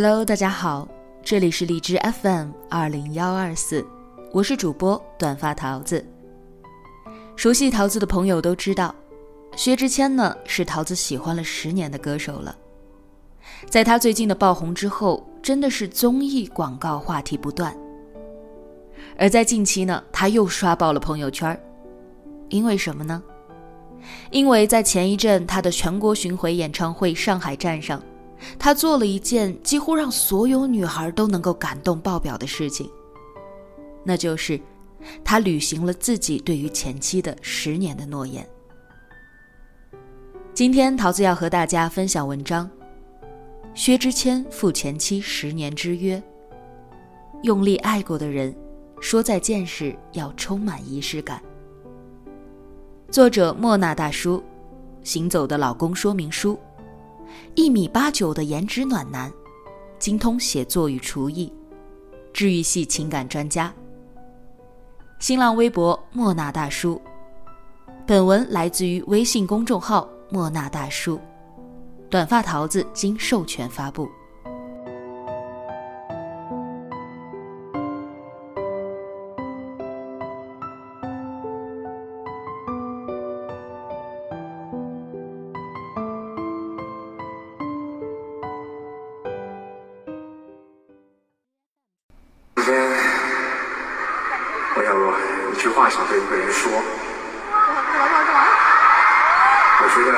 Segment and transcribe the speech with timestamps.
[0.00, 0.86] Hello，大家好，
[1.24, 3.84] 这里是荔枝 FM 二零幺二四，
[4.32, 6.06] 我是主播短发桃子。
[7.34, 8.94] 熟悉桃子的朋友都知道，
[9.56, 12.56] 薛之谦呢是桃子喜欢了十年的歌手了。
[13.68, 17.76] 在他最近的爆红之后，真的是综艺广告话题不断。
[19.18, 21.60] 而在近期呢，他又刷爆了朋友圈，
[22.50, 23.20] 因为什么呢？
[24.30, 28.00] 因为在前一阵他的全国巡回演唱会上海站上。
[28.58, 32.90] 他做了一件几乎让所有女孩都能够感动爆表的事情，
[34.04, 34.60] 那就是
[35.24, 38.48] 他履行了自己对于前妻的十年的诺言。
[40.54, 42.68] 今天桃子要和大家分享文章：
[43.74, 46.22] 薛之谦赴前妻十年之约。
[47.42, 48.52] 用力爱过的人，
[49.00, 51.40] 说再见时要充满仪式感。
[53.10, 54.42] 作者莫那大叔，
[55.04, 56.58] 行走的老公说明书。
[57.54, 59.32] 一米八九的颜值暖男，
[59.98, 61.52] 精通写作与厨艺，
[62.32, 63.72] 治愈系情感专家。
[65.18, 67.00] 新浪微博莫那大叔。
[68.06, 71.20] 本文来自于微信公众号莫那大叔，
[72.08, 74.08] 短发桃子经授权发布。
[92.68, 92.84] 今天
[94.76, 96.70] 我有一句话想对一个人说。
[99.80, 100.12] 我觉得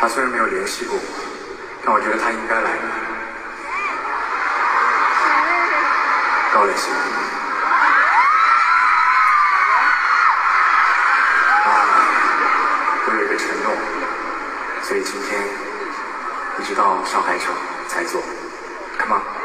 [0.00, 1.02] 他虽然没有联系过我，
[1.84, 2.70] 但我觉得他应该来。
[6.54, 6.90] 高磊鑫。
[11.66, 11.68] 啊，
[13.04, 13.76] 我有一个承诺，
[14.80, 15.42] 所以今天
[16.60, 17.52] 一直到上海场
[17.88, 18.22] 才做。
[18.98, 19.43] Come on。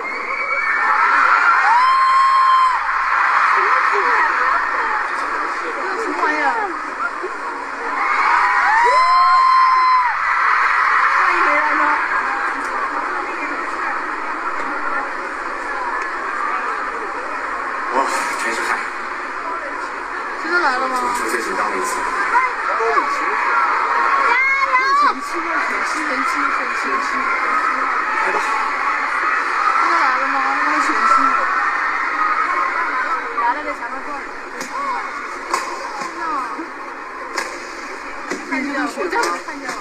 [38.59, 39.75] 看见了，我正好看见了。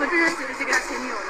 [0.00, 1.20] 我这人其实是给他前女友的。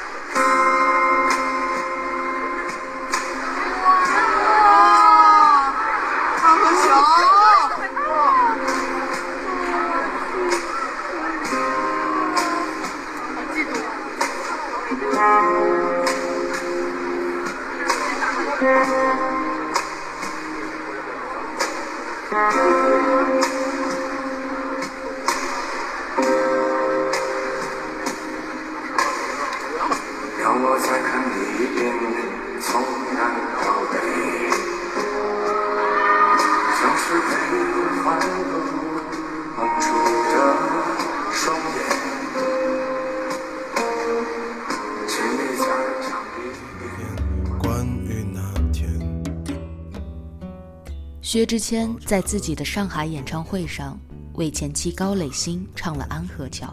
[51.26, 53.98] 薛之谦在自己的上海演唱会上
[54.34, 56.68] 为前妻高磊鑫唱了《安河桥》。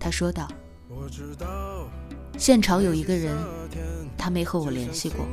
[0.00, 0.48] 他说道
[2.38, 3.36] ：“现场有一个人，
[4.16, 5.26] 他没和我联系过，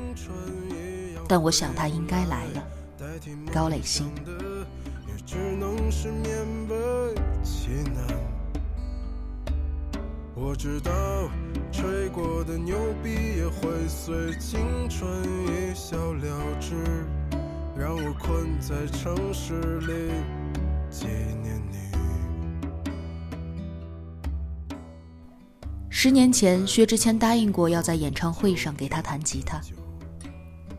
[1.29, 2.61] 但我想他应该来了。
[3.53, 4.11] 高磊鑫。”
[10.35, 10.91] 我知道，
[11.71, 16.75] 吹过的牛逼也会随青春一笑了之。
[17.81, 20.11] 让我困在城市里
[20.91, 21.07] 纪
[21.41, 21.77] 念你。
[25.89, 29.59] 十年前，薛之谦答应过要在演唱会上给他弹吉他。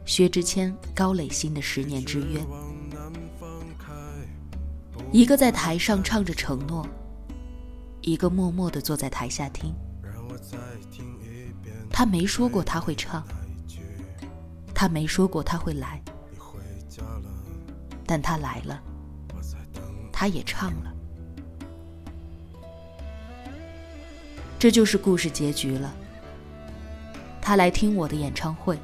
[0.04, 2.40] 薛之谦、高磊鑫的十年之约，
[5.10, 6.86] 一个在台上唱着承诺，
[8.00, 9.74] 一个默默的坐在台下听。
[11.90, 13.26] 他没说过他会唱，
[14.72, 16.00] 他没说过他会来。
[18.12, 18.78] 但他来了，
[20.12, 20.92] 他也唱了，
[24.58, 25.90] 这就是故事结局了。
[27.40, 28.78] 他来听我的演唱会，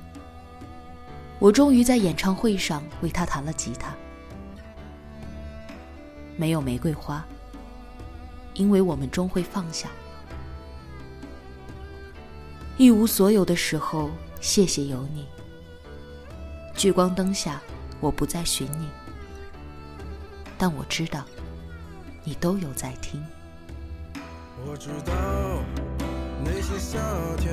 [1.39, 3.95] 我终于在演唱会上为他弹了吉他。
[6.39, 7.23] 没有玫瑰花，
[8.55, 9.89] 因为我们终会放下；
[12.79, 14.09] 一无所有的时候，
[14.41, 15.27] 谢谢有你。
[16.75, 17.61] 聚光灯下，
[18.01, 18.89] 我不再寻你，
[20.59, 21.25] 但我知道，
[22.25, 23.25] 你都有在听。
[24.67, 25.13] 我知道
[26.45, 26.99] 那些夏
[27.37, 27.49] 天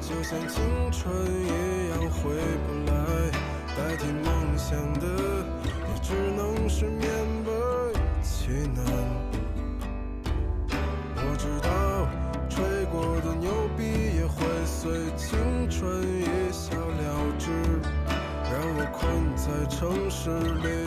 [0.00, 0.62] 就像青
[0.92, 2.30] 春一样回
[2.64, 2.92] 不来，
[3.76, 5.06] 代替梦想的
[5.66, 7.02] 也只能是勉
[7.44, 7.50] 为
[8.22, 8.84] 其难。
[11.16, 11.68] 我知道
[12.48, 13.82] 吹过的牛逼
[14.16, 17.50] 也会随青春一笑了之，
[18.44, 19.02] 让我困
[19.36, 20.30] 在城市
[20.62, 20.86] 里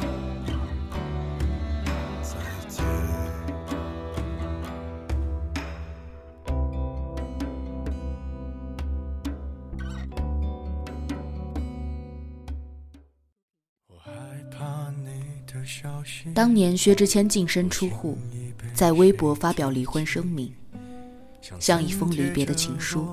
[16.33, 18.17] 当年薛之谦净身出户，
[18.73, 20.53] 在微博发表离婚声明，
[21.59, 23.07] 像一封离别的情书，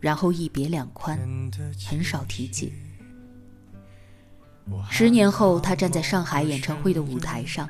[0.00, 1.18] 然后一别两宽，
[1.86, 2.72] 很少提及。
[4.90, 7.68] 十年后，他站在上海演唱会的舞台上，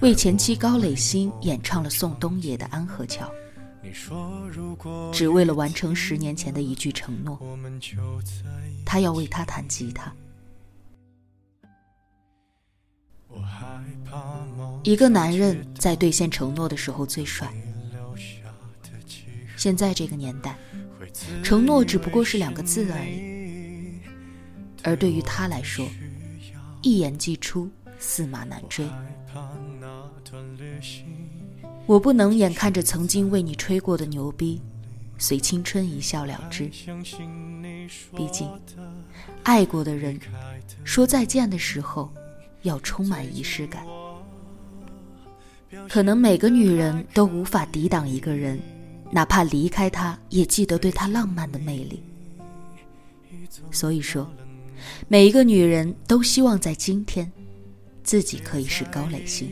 [0.00, 3.28] 为前妻高磊鑫演唱了宋冬野的《安河桥》，
[5.12, 7.38] 只为了完成十年前的一句承诺，
[8.86, 10.14] 他要为他弹吉他。
[14.84, 17.50] 一个男人在兑现承诺的时候最帅。
[19.56, 20.58] 现在这个年代，
[21.42, 23.98] 承诺只不过是两个字而已，
[24.82, 25.86] 而对于他来说，
[26.82, 28.86] 一言既出，驷马难追。
[31.86, 34.60] 我不能眼看着曾经为你吹过的牛逼，
[35.16, 36.70] 随青春一笑了之。
[38.14, 38.46] 毕竟
[39.44, 40.20] 爱过的人，
[40.84, 42.12] 说再见的时候，
[42.62, 43.86] 要充满仪式感。
[45.88, 48.60] 可能每个女人都无法抵挡一个人，
[49.10, 52.02] 哪怕离开他，也记得对他浪漫的魅力。
[53.70, 54.30] 所以说，
[55.08, 57.30] 每一个女人都希望在今天，
[58.02, 59.50] 自己可以是高磊鑫。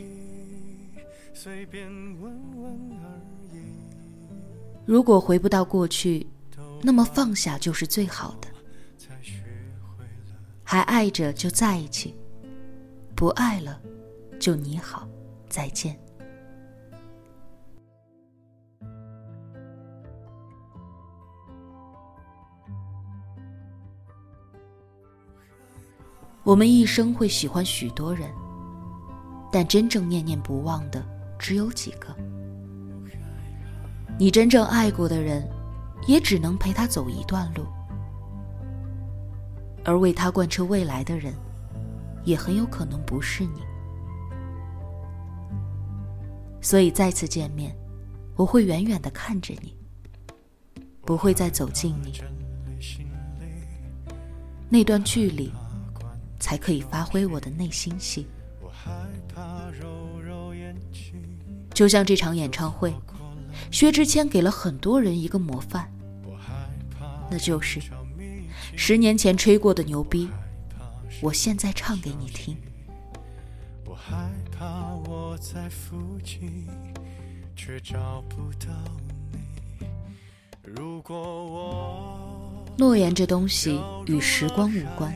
[4.85, 6.27] 如果回不到过去，
[6.81, 8.47] 那么放下就是最好的。
[10.63, 12.15] 还爱着就在一起，
[13.15, 13.79] 不爱了
[14.39, 15.07] 就你好，
[15.47, 15.97] 再见。
[26.43, 28.29] 我们一生会喜欢许多人，
[29.49, 31.01] 但真正念念不忘的
[31.39, 32.13] 只有几个。
[34.19, 35.49] 你真正爱过的人，
[36.05, 37.65] 也只能陪他走一段路。
[39.85, 41.33] 而为他贯彻未来的人，
[42.25, 43.61] 也很有可能不是你。
[46.61, 47.73] 所以再次见面，
[48.35, 49.75] 我会远远的看着你，
[51.05, 52.21] 不会再走近你。
[54.69, 55.51] 那段距离，
[56.43, 58.27] 才可以发挥我的内心戏。
[61.73, 62.93] 就像这场演唱会，
[63.71, 65.89] 薛之谦给了很多人一个模范，
[67.31, 67.79] 那就是
[68.75, 70.27] 十年前吹过的牛逼，
[71.21, 72.57] 我现在唱给你听。
[73.85, 76.67] 我害怕我在附近，
[77.55, 78.67] 却找不到
[79.31, 79.87] 你。
[80.61, 85.13] 如果我诺言这东西与时光无关，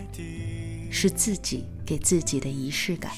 [0.90, 3.12] 是自己给自己的仪式感。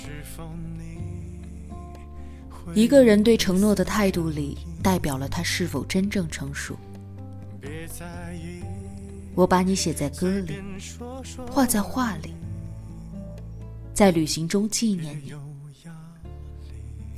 [2.75, 6.77] 一个人对承诺的态度里，代表了他是否真正成熟。
[9.33, 10.55] 我把你写在歌里，
[11.49, 12.33] 画在画里，
[13.93, 15.33] 在旅行中纪念你。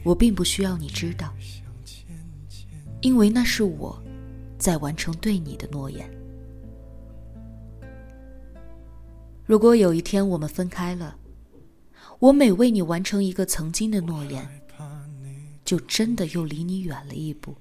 [0.04, 1.34] 我并不需要你知道，
[3.02, 4.02] 因为那是我
[4.58, 6.10] 在完成对你的诺言。
[9.52, 11.18] 如果有一天我们分开了，
[12.20, 14.50] 我每为你完成一个曾经的诺言，
[15.66, 17.54] 就真的又离你远了一步。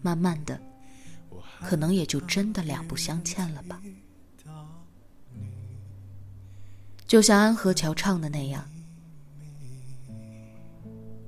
[0.00, 0.60] 慢慢的，
[1.62, 3.82] 可能也就真的两不相欠了吧。
[7.04, 8.70] 就像安河桥唱的那样，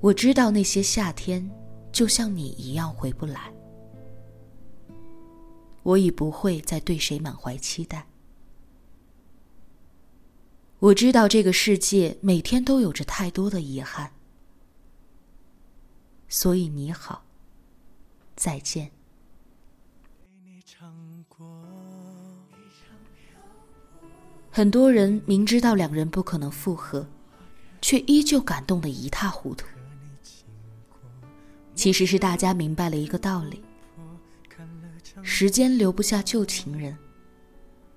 [0.00, 1.50] 我知道那些夏天
[1.90, 3.52] 就像你一样回不来，
[5.82, 8.06] 我已不会再对谁满怀期待。
[10.78, 14.12] 我知道这个世界每天都有着太多的遗憾，
[16.28, 17.22] 所以你好，
[18.34, 18.90] 再见。
[24.50, 27.06] 很多人明知道两人不可能复合，
[27.80, 29.66] 却依旧感动的一塌糊涂。
[31.74, 33.62] 其实是大家明白了一个道理：
[35.22, 36.96] 时间留不下旧情人，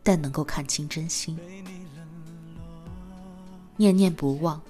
[0.02, 1.38] 但能够看清真心。
[3.76, 4.62] 念念不忘，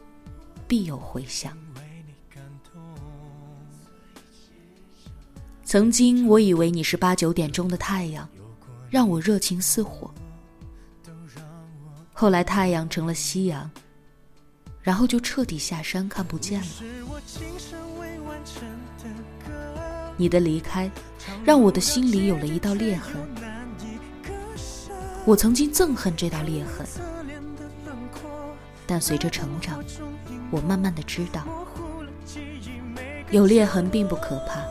[0.67, 1.57] 必有回响。
[5.63, 8.29] 曾经我以为你是八九点钟的太阳，
[8.89, 10.13] 让我热情似火。
[12.13, 13.69] 后来太阳成了夕阳，
[14.81, 16.67] 然后就彻底下山，看不见了。
[20.15, 20.89] 你的离开，
[21.43, 23.15] 让我的心里有了一道裂痕。
[25.25, 26.85] 我曾经憎恨这道裂痕，
[28.85, 29.83] 但随着成长，
[30.51, 31.43] 我慢慢的知道，
[33.31, 34.61] 有裂痕并不可怕，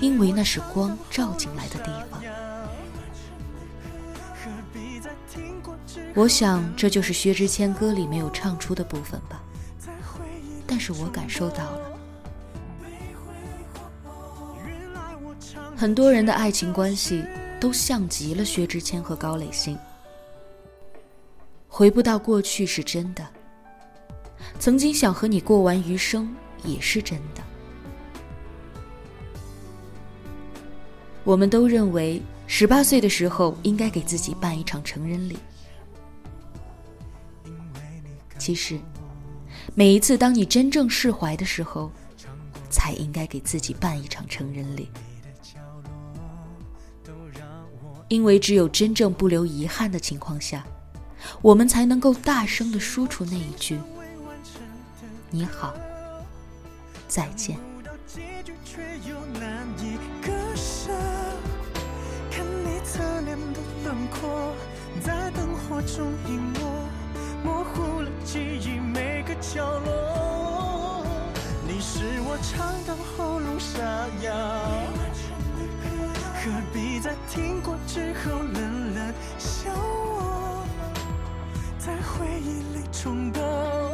[0.00, 2.20] 因为那是光照进来的地方。
[6.14, 9.40] 我想这就是薛之谦歌里没有唱出的部分吧，
[10.66, 11.91] 但是我感受到了。
[15.82, 17.24] 很多人的爱情关系
[17.58, 19.76] 都像极了薛之谦和高磊鑫。
[21.66, 23.28] 回不到过去是真的，
[24.60, 27.42] 曾经想和你过完余生也是真的。
[31.24, 35.36] 我们都认为十八岁的时候应该给自己办一场成人礼，
[38.38, 38.78] 其实，
[39.74, 41.90] 每一次当你真正释怀的时候，
[42.70, 44.88] 才应该给自己办一场成人礼。
[48.12, 50.62] 因为只有真正不留遗憾的情况下，
[51.40, 53.80] 我们才能够大声的说出那一句
[55.32, 55.72] “你好，
[57.08, 57.56] 再见”。
[71.66, 73.80] 你是我唱到喉咙沙
[74.22, 75.31] 哑。
[76.44, 80.66] 何必在听过之后冷冷笑我？
[81.78, 83.91] 在回忆里冲动。